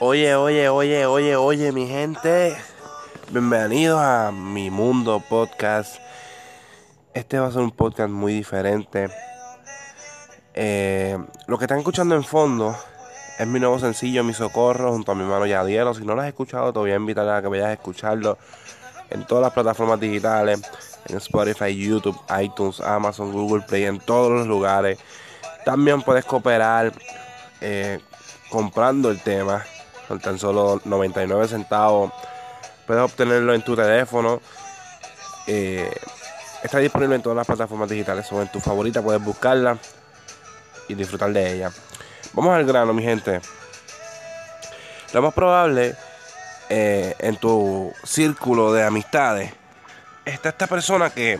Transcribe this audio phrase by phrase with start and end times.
[0.00, 2.56] Oye, oye, oye, oye, oye, mi gente.
[3.30, 5.96] Bienvenidos a mi mundo podcast.
[7.14, 9.08] Este va a ser un podcast muy diferente.
[10.54, 12.76] Eh, lo que están escuchando en fondo
[13.38, 15.94] es mi nuevo sencillo, Mi Socorro, junto a mi hermano Yadielo.
[15.94, 18.38] Si no lo has escuchado, te voy a invitar a que vayas a escucharlo
[19.10, 20.60] en todas las plataformas digitales,
[21.06, 24.98] en Spotify, YouTube, iTunes, Amazon, Google Play, en todos los lugares.
[25.64, 26.92] También puedes cooperar
[27.60, 28.00] eh,
[28.50, 29.64] comprando el tema
[30.06, 32.12] con tan solo 99 centavos.
[32.86, 34.40] Puedes obtenerlo en tu teléfono.
[35.46, 35.90] Eh,
[36.62, 38.30] está disponible en todas las plataformas digitales.
[38.32, 39.76] O en tu favorita puedes buscarla
[40.88, 41.70] y disfrutar de ella.
[42.32, 43.40] Vamos al grano, mi gente.
[45.12, 45.94] Lo más probable
[46.68, 49.52] eh, en tu círculo de amistades
[50.28, 51.38] está esta persona que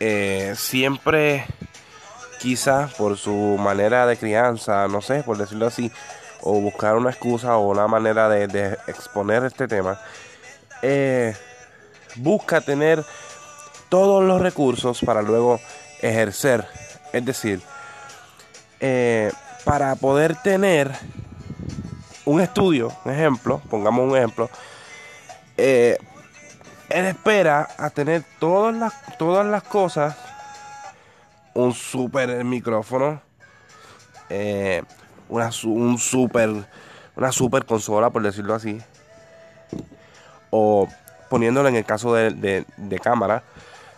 [0.00, 1.46] eh, siempre,
[2.44, 5.90] quizás por su manera de crianza, no sé, por decirlo así,
[6.42, 9.98] o buscar una excusa o una manera de, exponer este tema,
[10.82, 11.34] eh,
[12.16, 13.02] busca tener
[13.88, 15.58] todos los recursos para luego
[16.02, 16.68] ejercer.
[17.14, 17.62] Es decir,
[18.78, 19.32] eh,
[19.64, 20.92] para poder tener
[22.26, 24.50] un estudio, un ejemplo, pongamos un ejemplo,
[25.56, 25.96] eh,
[26.90, 30.14] él espera a tener todas las, todas las cosas,
[31.54, 33.20] un super micrófono,
[34.28, 34.82] eh,
[35.28, 36.50] una, un super,
[37.16, 38.80] una super consola, por decirlo así.
[40.50, 40.88] O
[41.28, 42.64] poniéndolo en el caso de,
[43.02, 43.42] cámara,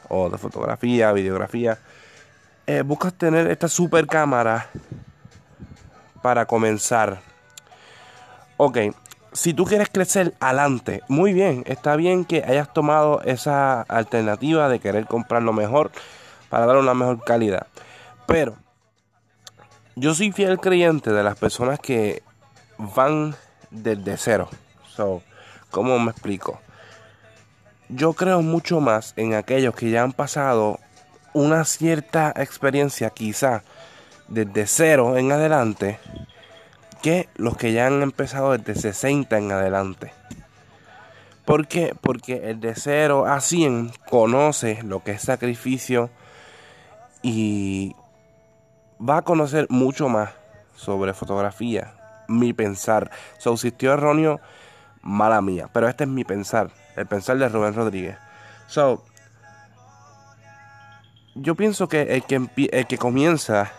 [0.08, 1.78] o de fotografía, videografía.
[2.66, 4.68] Eh, buscas tener esta super cámara
[6.22, 7.20] para comenzar.
[8.56, 8.78] Ok,
[9.32, 14.80] si tú quieres crecer adelante, muy bien, está bien que hayas tomado esa alternativa de
[14.80, 15.90] querer comprar lo mejor
[16.48, 17.66] para dar una mejor calidad.
[18.26, 18.56] Pero
[19.94, 22.22] yo soy fiel creyente de las personas que
[22.78, 23.34] van
[23.70, 24.48] desde cero.
[24.94, 25.22] So,
[25.70, 26.60] ¿cómo me explico?
[27.88, 30.80] Yo creo mucho más en aquellos que ya han pasado
[31.32, 33.62] una cierta experiencia, quizá
[34.28, 35.98] desde cero en adelante,
[37.02, 40.12] que los que ya han empezado desde 60 en adelante.
[41.44, 41.94] ¿Por qué?
[42.00, 46.10] Porque el de cero a 100 conoce lo que es sacrificio
[47.28, 47.96] y
[49.00, 50.30] va a conocer mucho más
[50.76, 51.92] sobre fotografía,
[52.28, 53.10] mi pensar.
[53.38, 54.40] So, si erróneo,
[55.02, 55.68] mala mía.
[55.72, 58.16] Pero este es mi pensar, el pensar de Rubén Rodríguez.
[58.68, 59.02] So,
[61.34, 63.72] yo pienso que el que, el que comienza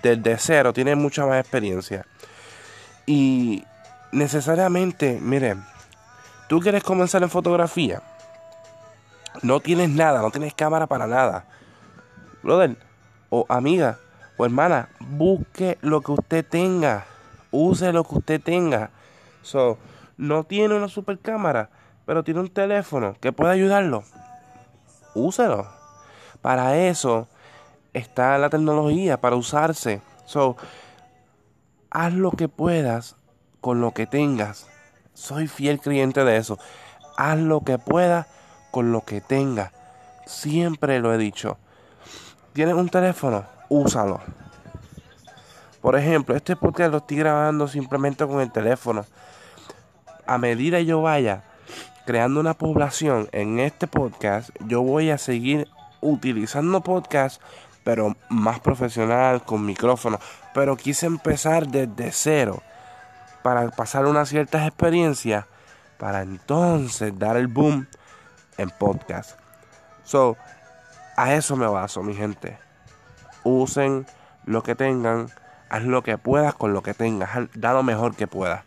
[0.00, 2.06] desde cero tiene mucha más experiencia.
[3.06, 3.64] Y
[4.12, 5.64] necesariamente, miren,
[6.48, 8.02] tú quieres comenzar en fotografía.
[9.42, 11.44] No tienes nada, no tienes cámara para nada.
[12.44, 12.76] Brother
[13.30, 13.98] o amiga,
[14.36, 17.06] o hermana, busque lo que usted tenga.
[17.50, 18.90] Use lo que usted tenga.
[19.42, 19.78] So,
[20.16, 21.70] no tiene una super cámara,
[22.04, 24.04] pero tiene un teléfono que puede ayudarlo.
[25.14, 25.66] Úselo.
[26.42, 27.28] Para eso
[27.92, 30.02] está la tecnología, para usarse.
[30.26, 30.56] So,
[31.90, 33.16] haz lo que puedas
[33.60, 34.68] con lo que tengas.
[35.14, 36.58] Soy fiel creyente de eso.
[37.16, 38.26] Haz lo que puedas
[38.70, 39.72] con lo que tengas.
[40.26, 41.56] Siempre lo he dicho.
[42.54, 43.44] ¿Tienes un teléfono?
[43.68, 44.20] úsalo.
[45.80, 49.04] Por ejemplo, este podcast lo estoy grabando simplemente con el teléfono.
[50.24, 51.42] A medida yo vaya
[52.06, 55.66] creando una población en este podcast, yo voy a seguir
[56.00, 57.42] utilizando podcast,
[57.82, 60.20] pero más profesional, con micrófono.
[60.54, 62.62] Pero quise empezar desde cero
[63.42, 65.44] para pasar unas ciertas experiencias
[65.98, 67.88] para entonces dar el boom
[68.58, 69.40] en podcast.
[70.04, 70.36] So,
[71.16, 72.58] a eso me baso, mi gente
[73.44, 74.06] usen
[74.46, 75.28] lo que tengan,
[75.68, 78.64] haz lo que puedas con lo que tengas, da lo mejor que puedas.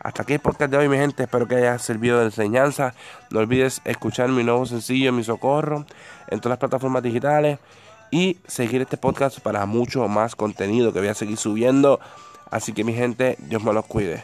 [0.00, 1.24] Hasta aquí el podcast de hoy, mi gente.
[1.24, 2.94] Espero que haya servido de enseñanza.
[3.30, 5.86] No olvides escuchar mi nuevo sencillo, Mi Socorro,
[6.28, 7.58] en todas las plataformas digitales.
[8.12, 11.98] Y seguir este podcast para mucho más contenido que voy a seguir subiendo.
[12.50, 14.16] Así que, mi gente, Dios me los cuide.